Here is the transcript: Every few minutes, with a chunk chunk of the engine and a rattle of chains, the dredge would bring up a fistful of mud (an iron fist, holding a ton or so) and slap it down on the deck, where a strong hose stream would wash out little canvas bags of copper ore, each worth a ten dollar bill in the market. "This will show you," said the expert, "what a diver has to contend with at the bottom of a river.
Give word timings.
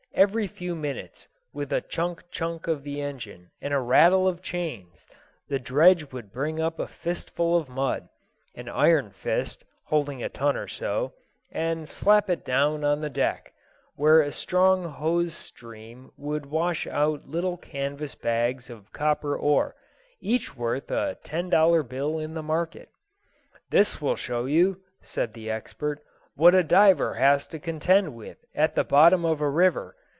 Every 0.13 0.45
few 0.45 0.75
minutes, 0.75 1.27
with 1.51 1.73
a 1.73 1.81
chunk 1.81 2.21
chunk 2.29 2.67
of 2.67 2.83
the 2.83 3.01
engine 3.01 3.49
and 3.59 3.73
a 3.73 3.79
rattle 3.79 4.27
of 4.27 4.41
chains, 4.43 5.07
the 5.47 5.57
dredge 5.57 6.11
would 6.11 6.31
bring 6.33 6.59
up 6.61 6.77
a 6.77 6.87
fistful 6.87 7.57
of 7.57 7.69
mud 7.69 8.07
(an 8.53 8.67
iron 8.69 9.11
fist, 9.11 9.63
holding 9.85 10.21
a 10.21 10.29
ton 10.29 10.57
or 10.57 10.67
so) 10.67 11.13
and 11.49 11.89
slap 11.89 12.29
it 12.29 12.45
down 12.45 12.83
on 12.83 13.01
the 13.01 13.09
deck, 13.09 13.53
where 13.95 14.21
a 14.21 14.33
strong 14.33 14.83
hose 14.83 15.33
stream 15.33 16.11
would 16.17 16.45
wash 16.45 16.85
out 16.85 17.25
little 17.27 17.57
canvas 17.57 18.13
bags 18.13 18.69
of 18.69 18.91
copper 18.91 19.35
ore, 19.35 19.75
each 20.19 20.55
worth 20.55 20.91
a 20.91 21.17
ten 21.23 21.49
dollar 21.49 21.81
bill 21.81 22.19
in 22.19 22.33
the 22.33 22.43
market. 22.43 22.89
"This 23.71 24.01
will 24.01 24.17
show 24.17 24.45
you," 24.45 24.81
said 25.01 25.33
the 25.33 25.49
expert, 25.49 26.03
"what 26.35 26.53
a 26.53 26.63
diver 26.63 27.15
has 27.15 27.47
to 27.47 27.57
contend 27.59 28.13
with 28.13 28.37
at 28.53 28.75
the 28.75 28.83
bottom 28.83 29.25
of 29.25 29.41
a 29.41 29.49
river. 29.49 29.95